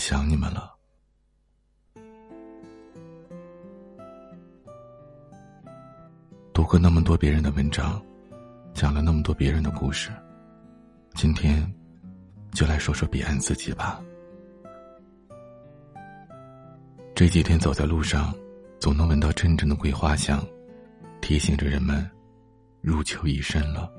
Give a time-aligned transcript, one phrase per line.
[0.00, 0.74] 想你们了。
[6.54, 8.02] 读过那么多别人的文章，
[8.72, 10.10] 讲了那么多别人的故事，
[11.14, 11.70] 今天
[12.52, 14.00] 就来说说彼岸自己吧。
[17.14, 18.34] 这几天走在路上，
[18.78, 20.42] 总能闻到阵阵的桂花香，
[21.20, 22.10] 提醒着人们
[22.80, 23.92] 入秋已深了。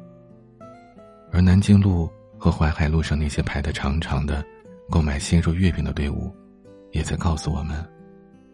[1.31, 2.09] 而南京路
[2.40, 4.44] 和淮海路上那些排得长长的
[4.91, 6.30] 购买鲜肉月饼的队伍，
[6.91, 7.90] 也在告诉我们，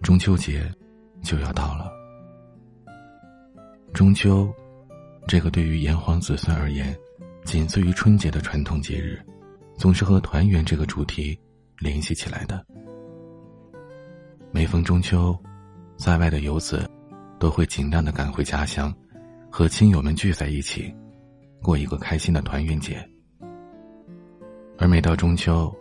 [0.03, 0.71] 中秋节
[1.23, 1.91] 就要到了。
[3.91, 4.47] 中秋，
[5.27, 6.95] 这个对于炎黄子孙而言，
[7.43, 9.19] 仅次于春节的传统节日，
[9.77, 11.37] 总是和团圆这个主题
[11.79, 12.63] 联系起来的。
[14.51, 15.35] 每逢中秋，
[15.97, 16.87] 在外的游子
[17.39, 18.93] 都会尽量的赶回家乡，
[19.49, 20.93] 和亲友们聚在一起，
[21.63, 23.03] 过一个开心的团圆节。
[24.77, 25.75] 而每到中秋，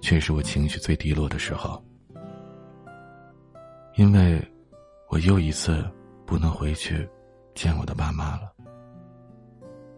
[0.00, 1.84] 却是我情绪最低落的时候，
[3.96, 4.42] 因为
[5.08, 5.84] 我又一次
[6.26, 7.08] 不能回去。
[7.54, 8.52] 见我的爸妈了。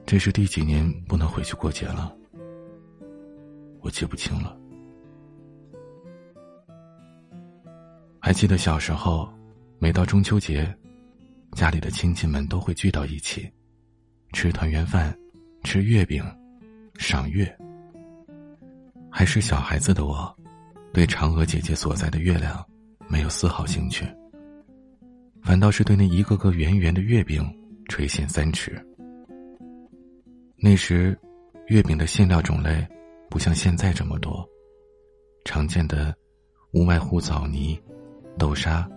[0.07, 2.11] 这是第几年不能回去过节了？
[3.83, 4.57] 我记不清了。
[8.19, 9.31] 还记得小时候，
[9.79, 10.75] 每到中秋节，
[11.53, 13.47] 家里的亲戚们都会聚到一起，
[14.33, 15.15] 吃团圆饭，
[15.63, 16.25] 吃月饼，
[16.95, 17.55] 赏月。
[19.21, 20.35] 还是小孩子的我，
[20.95, 22.67] 对嫦娥姐姐所在的月亮
[23.07, 24.07] 没有丝毫兴趣。
[25.43, 27.47] 反倒是对那一个个圆圆的月饼
[27.87, 28.83] 垂涎三尺。
[30.57, 31.15] 那时，
[31.67, 32.89] 月饼的馅料种类
[33.29, 34.43] 不像现在这么多，
[35.45, 36.17] 常见的
[36.73, 37.79] 无外乎枣泥、
[38.39, 38.89] 豆沙、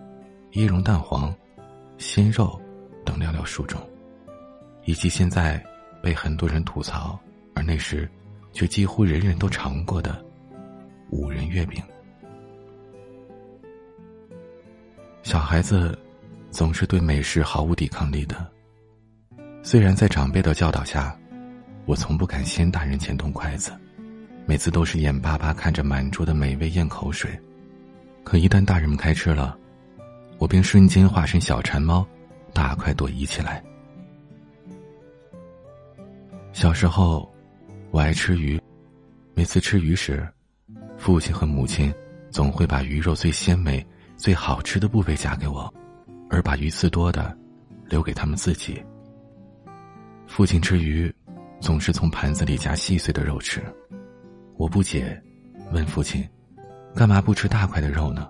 [0.53, 1.35] 椰蓉蛋黄、
[1.97, 2.57] 鲜肉
[3.03, 3.77] 等寥寥数种，
[4.85, 5.61] 以及现在
[6.01, 7.19] 被很多人吐槽，
[7.53, 8.09] 而那时
[8.53, 10.23] 却几乎人人都尝过的
[11.09, 11.83] 五仁月饼。
[15.23, 15.99] 小孩子。
[16.53, 18.47] 总是对美食毫无抵抗力的。
[19.63, 21.17] 虽然在长辈的教导下，
[21.87, 23.71] 我从不敢先大人前动筷子，
[24.45, 27.31] 每次都是眼巴巴看着满桌的美味咽口水。
[28.23, 29.57] 可一旦大人们开吃了，
[30.37, 32.05] 我便瞬间化身小馋猫，
[32.53, 33.63] 大快朵颐起来。
[36.51, 37.32] 小时候，
[37.93, 38.59] 我爱吃鱼，
[39.35, 40.27] 每次吃鱼时，
[40.97, 41.93] 父亲和母亲
[42.31, 43.85] 总会把鱼肉最鲜美、
[44.17, 45.71] 最好吃的部位夹给我。
[46.27, 47.37] 而把鱼刺多的
[47.85, 48.83] 留给他们自己。
[50.25, 51.13] 父亲吃鱼，
[51.61, 53.61] 总是从盘子里夹细碎的肉吃。
[54.57, 55.21] 我不解，
[55.71, 56.27] 问父亲
[56.97, 58.27] ：“干嘛不吃大块的肉呢？”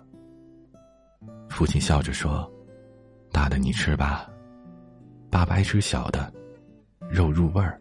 [1.47, 2.51] 父亲笑着说
[3.31, 4.29] ：“大的你吃吧，
[5.31, 6.29] 爸爸爱吃小的，
[7.09, 7.79] 肉入味儿。”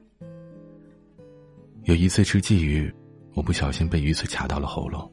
[1.84, 2.92] 有一次吃鲫鱼，
[3.34, 5.10] 我不小心被鱼刺卡到了喉咙。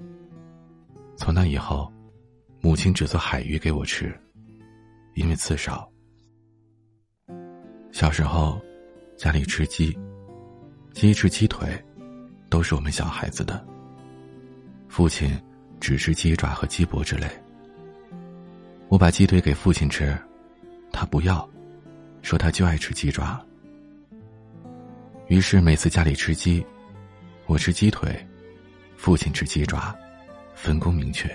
[1.17, 1.91] 从那以后，
[2.61, 4.17] 母亲只做海鱼给我吃。
[5.15, 5.91] 因为刺少。
[7.91, 8.61] 小时候，
[9.17, 9.97] 家里吃鸡，
[10.93, 11.67] 鸡翅、鸡腿，
[12.49, 13.65] 都是我们小孩子的。
[14.87, 15.29] 父亲
[15.79, 17.27] 只吃鸡爪和鸡脖之类。
[18.87, 20.17] 我把鸡腿给父亲吃，
[20.93, 21.49] 他不要，
[22.21, 23.45] 说他就爱吃鸡爪。
[25.29, 26.65] 于是每次家里吃鸡，
[27.45, 28.27] 我吃鸡腿，
[28.97, 29.95] 父亲吃鸡爪，
[30.55, 31.29] 分工明确。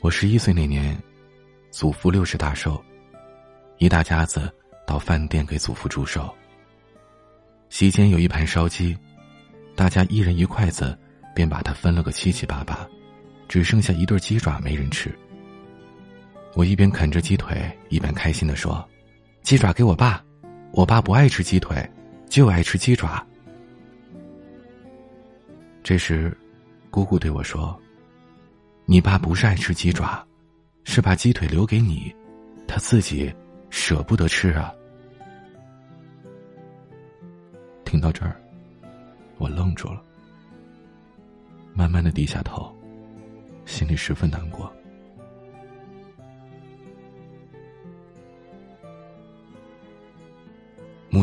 [0.00, 0.96] 我十一岁那年。
[1.72, 2.82] 祖父六十大寿，
[3.76, 4.50] 一大家子
[4.86, 6.34] 到饭店给祖父祝寿。
[7.68, 8.96] 席间有一盘烧鸡，
[9.74, 10.98] 大家一人一筷子，
[11.34, 12.88] 便把它分了个七七八八，
[13.46, 15.14] 只剩下一对鸡爪没人吃。
[16.54, 18.88] 我一边啃着鸡腿，一边开心的说
[19.42, 20.24] ：“鸡爪给我爸，
[20.76, 21.74] 我爸不爱吃鸡腿，
[22.28, 23.26] 就爱吃鸡爪。”
[25.82, 26.36] 这时，
[26.90, 27.74] 姑姑对我说
[28.84, 30.22] ：“你爸不是爱吃鸡爪。”
[30.88, 32.14] 是把鸡腿留给你，
[32.68, 33.34] 他自己
[33.70, 34.72] 舍不得吃啊。
[37.84, 38.40] 听到这儿，
[39.38, 40.00] 我愣住了，
[41.74, 42.72] 慢慢的低下头，
[43.64, 44.72] 心里十分难过。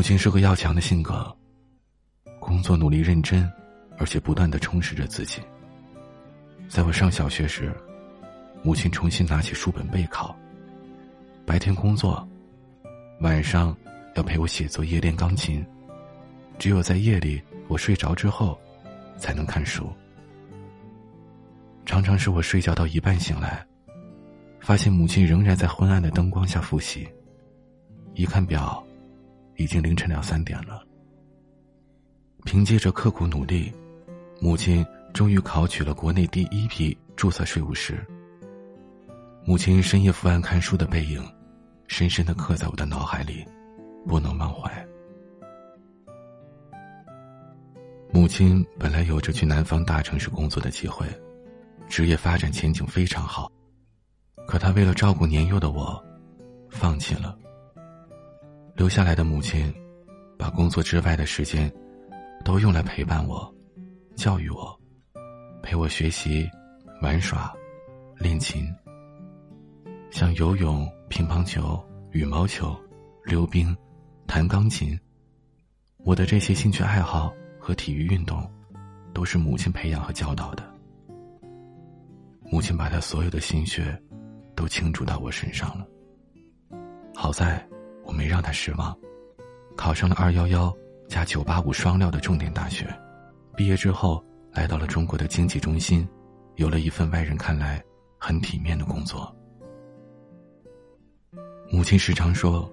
[0.04, 1.34] 亲是个要强的性格，
[2.38, 3.50] 工作努力认真，
[3.96, 5.40] 而且不断的充实着自己。
[6.68, 7.74] 在我上小学时。
[8.66, 10.34] 母亲重新拿起书本备考。
[11.44, 12.26] 白天工作，
[13.20, 13.76] 晚上
[14.14, 15.62] 要陪我写作业、练钢琴。
[16.58, 18.58] 只有在夜里我睡着之后，
[19.18, 19.92] 才能看书。
[21.84, 23.62] 常常是我睡觉到一半醒来，
[24.60, 27.06] 发现母亲仍然在昏暗的灯光下复习。
[28.14, 28.82] 一看表，
[29.56, 30.82] 已经凌晨两三点了。
[32.44, 33.72] 凭借着刻苦努力，
[34.40, 38.04] 母亲终于考取了国内第一批注册税务师。
[39.44, 41.22] 母亲深夜伏案看书的背影，
[41.86, 43.44] 深深的刻在我的脑海里，
[44.06, 44.86] 不能忘怀。
[48.10, 51.06] 母亲本来有着去南方大城市工作的机会，
[51.88, 53.50] 职业发展前景非常好，
[54.46, 56.02] 可她为了照顾年幼的我，
[56.70, 57.36] 放弃了。
[58.74, 59.72] 留下来的母亲，
[60.38, 61.72] 把工作之外的时间，
[62.44, 63.52] 都用来陪伴我，
[64.16, 64.78] 教育我，
[65.62, 66.48] 陪我学习、
[67.00, 67.52] 玩耍、
[68.18, 68.66] 练琴，
[70.10, 71.82] 像游泳、乒乓球、
[72.12, 72.76] 羽毛球、
[73.24, 73.76] 溜冰、
[74.26, 74.98] 弹钢琴。
[75.98, 77.34] 我的这些兴趣爱好。
[77.66, 78.46] 和体育运动，
[79.14, 80.62] 都是母亲培养和教导的。
[82.42, 83.98] 母亲把她所有的心血，
[84.54, 85.86] 都倾注到我身上了。
[87.14, 87.66] 好在
[88.04, 88.96] 我没让他失望，
[89.76, 90.74] 考上了二幺幺
[91.08, 92.86] 加九八五双料的重点大学。
[93.56, 96.06] 毕业之后，来到了中国的经济中心，
[96.56, 97.82] 有了一份外人看来
[98.18, 99.34] 很体面的工作。
[101.70, 102.70] 母亲时常说，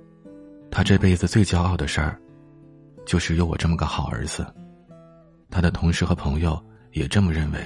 [0.69, 2.19] 她这辈子最骄傲的事儿，
[3.05, 4.45] 就是有我这么个好儿子。
[5.49, 6.63] 他的同事和朋友
[6.93, 7.59] 也这么认为，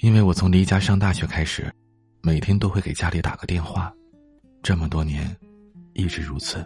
[0.00, 1.72] 因为我从离家上大学开始，
[2.20, 3.92] 每天都会给家里打个电话，
[4.60, 5.36] 这么多年，
[5.94, 6.64] 一直如此。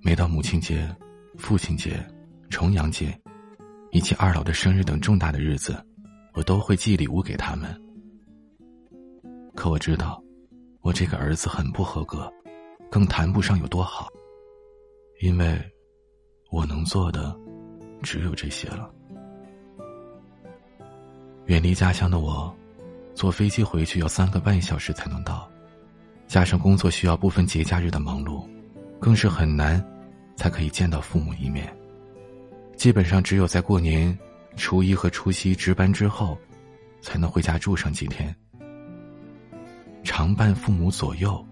[0.00, 0.88] 每到母亲节、
[1.36, 2.02] 父亲节、
[2.48, 3.18] 重阳节，
[3.90, 5.84] 以及二老的生日等重大的日子，
[6.34, 7.76] 我都会寄礼物给他们。
[9.54, 10.22] 可我知道，
[10.80, 12.32] 我这个儿子很不合格，
[12.90, 14.08] 更谈不上有多好，
[15.20, 15.60] 因为
[16.50, 17.36] 我能做的。
[18.02, 18.92] 只有这些了。
[21.46, 22.52] 远离家乡的我，
[23.14, 25.48] 坐飞机回去要三个半小时才能到，
[26.32, 28.48] 加上工作需要部分节假日的忙碌，
[28.98, 29.84] 更是很难
[30.34, 31.70] 才可以见到父母一面。
[32.74, 34.18] 基本上只有在过年
[34.56, 36.38] 初一和除夕值班之后，
[37.02, 38.34] 才能回家住上几天。
[40.04, 41.46] 常伴父母左右，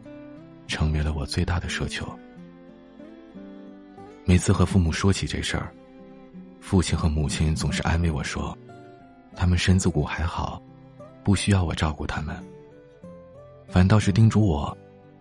[0.66, 2.08] 成为了我最大的奢求。
[4.24, 5.70] 每次和父母说起这事儿。
[6.58, 8.56] 父亲和母亲总是安慰我说
[9.36, 10.58] ：“他们身子骨还好，
[11.22, 12.34] 不需要我照顾他们。”
[13.70, 14.76] 反倒是叮嘱我，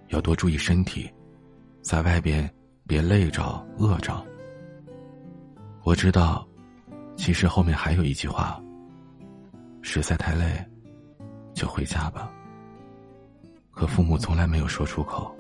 [0.07, 1.09] 要多注意身体，
[1.81, 2.49] 在外边
[2.87, 4.25] 别累着、饿着。
[5.83, 6.47] 我知道，
[7.15, 8.61] 其实后面还有一句话
[9.81, 10.65] ：“实在太累，
[11.53, 12.31] 就回家吧。”
[13.71, 15.33] 可父母从来没有说出口。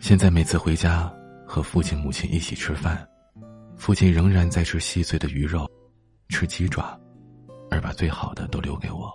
[0.00, 1.12] 现在每次回家。
[1.46, 3.06] 和父亲、母亲一起吃饭，
[3.76, 5.70] 父亲仍然在吃细碎的鱼肉，
[6.30, 6.98] 吃鸡爪，
[7.70, 9.12] 而把最好的都留给我。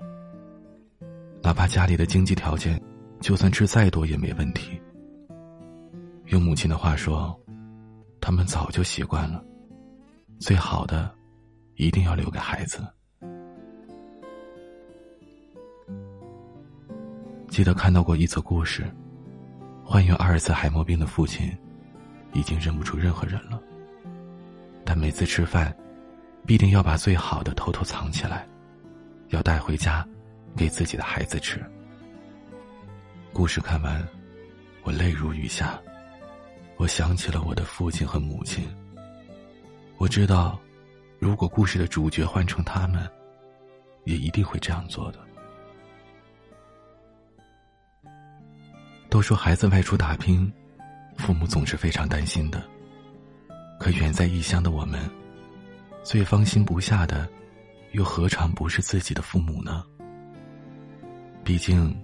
[1.50, 2.80] 哪怕家里的经济条件，
[3.22, 4.80] 就算吃再多也没问题。
[6.28, 7.36] 用母亲的话说，
[8.22, 9.44] 他们早就习惯了，
[10.38, 11.12] 最好的
[11.74, 12.86] 一定要留给孩子。
[17.48, 18.86] 记得看到过一则故事，
[19.84, 21.52] 患有阿尔茨海默病的父亲。
[22.34, 23.60] 已经认不出任何人了。
[24.86, 25.76] 但每次吃饭，
[26.46, 28.48] 必定要把最好的偷偷藏起来，
[29.30, 30.08] 要带回家，
[30.56, 31.64] 给自己的孩子吃。
[33.34, 34.08] 故事看完，
[34.84, 35.80] 我泪如雨下。
[36.78, 38.68] 我想起了我的父亲和母亲。
[39.98, 40.60] 我知道，
[41.20, 43.10] 如果故事的主角换成他们，
[44.06, 45.20] 也一定会这样做的。
[49.10, 50.52] 都说孩子外出打拼。
[51.18, 52.64] 父母总是非常担心的，
[53.78, 54.98] 可远在异乡的我们，
[56.02, 57.28] 最放心不下的，
[57.92, 59.84] 又何尝不是自己的父母呢？
[61.44, 61.96] 毕竟，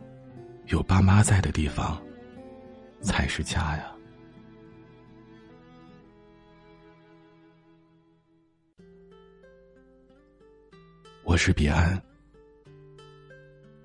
[0.65, 2.01] 有爸妈在的地方，
[3.01, 3.91] 才是家呀。
[11.23, 12.01] 我是彼岸，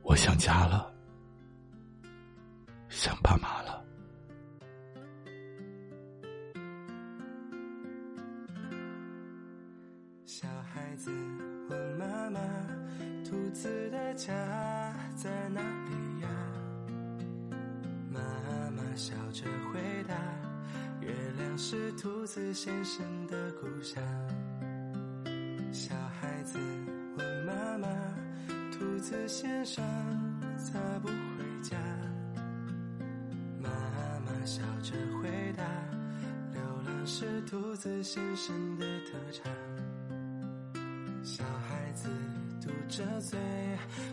[0.02, 0.92] 我想家了，
[2.88, 3.84] 想爸妈了。
[10.24, 11.10] 小孩子
[11.68, 12.40] 问妈妈
[13.28, 14.32] ：“兔子的家
[15.22, 16.28] 在哪里呀？
[18.10, 18.20] 妈
[18.70, 20.14] 妈笑着回答：
[21.02, 24.02] 月亮是兔子先生的故乡。
[25.72, 26.58] 小孩子
[27.18, 27.86] 问妈妈：
[28.72, 29.84] 兔子先生
[30.56, 31.14] 咋不回
[31.62, 31.76] 家？
[33.60, 33.68] 妈
[34.24, 35.62] 妈笑着回答：
[36.54, 39.52] 流浪是兔子先生的特长。
[42.90, 43.38] 着嘴，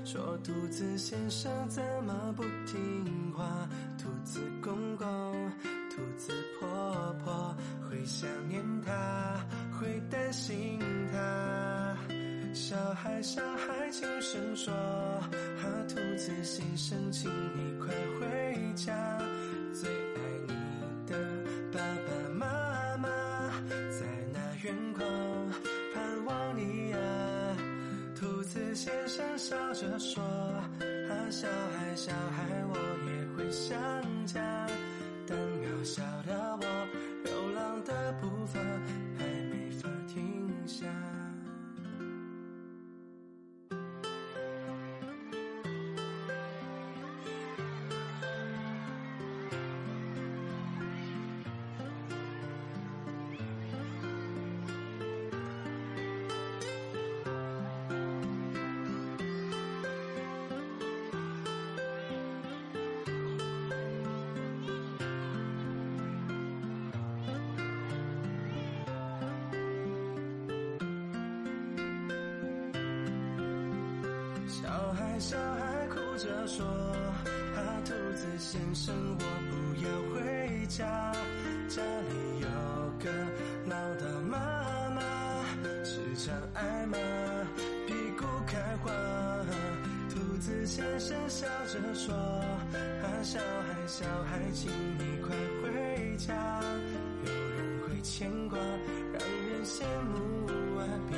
[0.05, 3.67] 说兔子先生怎么不听话，
[3.98, 5.51] 兔子公公，
[5.89, 7.55] 兔子婆婆
[7.89, 9.43] 会想念他，
[9.79, 10.79] 会担心
[11.12, 11.98] 他。
[12.53, 15.24] 小孩，小孩轻声说，啊，
[15.89, 17.88] 兔子先生，请你快
[18.19, 19.16] 回家。
[29.17, 30.21] 想笑着说
[31.09, 32.75] ：“啊，小孩小孩，我
[33.09, 33.75] 也会想
[74.98, 76.66] 孩，小孩哭着说
[77.56, 79.54] ：“啊，兔子先生，我不
[79.86, 81.13] 要回家，
[81.70, 82.48] 家里有
[83.00, 83.12] 个
[83.66, 85.01] 唠叨妈妈，
[85.86, 86.98] 时常挨骂，
[87.86, 88.92] 屁股开花。”
[90.10, 92.13] 兔子先生笑着说
[92.74, 96.60] ：“啊，小孩，小孩，请你快回家，
[97.24, 100.48] 有人会牵挂，让人羡慕
[100.80, 101.18] 啊，别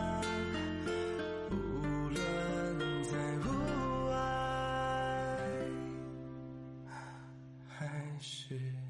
[8.23, 8.80] 是。